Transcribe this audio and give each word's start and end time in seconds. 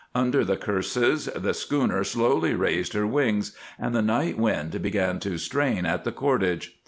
Under 0.15 0.43
the 0.43 0.57
curses, 0.57 1.25
the 1.35 1.53
schooner 1.53 2.03
slowly 2.03 2.55
raised 2.55 2.93
her 2.93 3.05
wings 3.05 3.55
and 3.77 3.93
the 3.93 4.01
night 4.01 4.35
wind 4.35 4.81
began 4.81 5.19
to 5.19 5.37
strain 5.37 5.85
at 5.85 6.05
the 6.05 6.11
cordage. 6.11 6.75